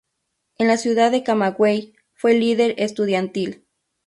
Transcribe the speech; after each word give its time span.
En 0.57 0.67
la 0.67 0.77
ciudad 0.77 1.11
de 1.11 1.21
Camagüey 1.21 1.93
fue 2.15 2.33
líder 2.33 2.73
estudiantil. 2.79 3.67